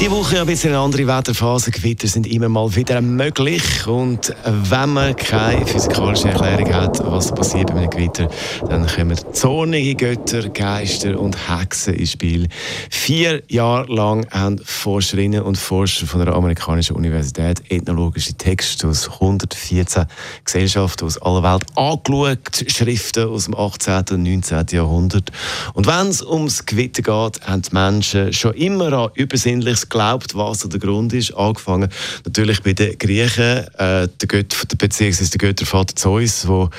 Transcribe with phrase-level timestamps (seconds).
[0.00, 1.70] die Woche ein bisschen eine andere Wetterphase.
[1.70, 3.86] Gewitter sind immer mal wieder möglich.
[3.86, 8.28] Und wenn man keine physikalische Erklärung hat, was passiert bei einem Gewitter,
[8.68, 12.48] dann kommen zornige Götter, Geister und Hexen ins Spiel.
[12.90, 20.06] Vier Jahre lang haben Forscherinnen und Forscher von der amerikanischen Universität ethnologische Texte aus 114
[20.44, 24.04] Gesellschaften aus aller Welt angeschaut, Schriften aus dem 18.
[24.10, 24.66] und 19.
[24.72, 25.30] Jahrhundert.
[25.74, 30.60] Und wenn es ums Gewitter geht, haben die Menschen schon immer an übersinnliches glaubt, was
[30.60, 31.34] der Grund ist.
[31.36, 31.88] Angefangen
[32.24, 36.70] natürlich bei den Griechen, äh, der Götter, beziehungsweise der Göttervater Zeus, der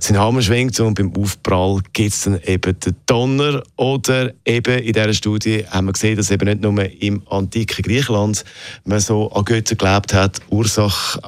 [0.00, 3.62] seinen Hammer schwingt und beim Aufprall gibt es dann eben den Donner.
[3.76, 8.44] Oder eben in dieser Studie haben wir gesehen, dass eben nicht nur im antiken Griechenland
[8.84, 11.20] man so an Götter geglaubt hat, Ursache,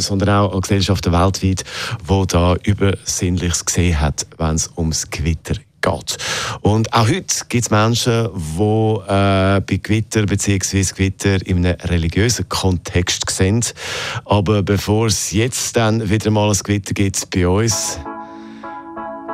[0.00, 1.64] sondern auch an Gesellschaften weltweit,
[2.08, 5.54] die da Übersinnliches gesehen hat, wenn es ums Gewitter
[5.84, 6.16] geht.
[6.74, 8.60] Und auch heute gibt es Menschen, die
[9.06, 10.82] äh, bei Gewitter bzw.
[10.92, 13.74] Gewitter in einem religiösen Kontext sind.
[14.24, 18.00] Aber bevor es jetzt dann wieder mal ein Gewitter gibt bei uns,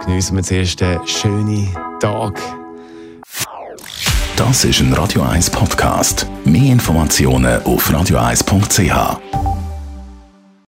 [0.05, 2.39] genießen wir zuerst einen schönen Tag.
[4.37, 6.27] Das ist ein Radio 1 Podcast.
[6.45, 9.50] Mehr Informationen auf radio1.ch.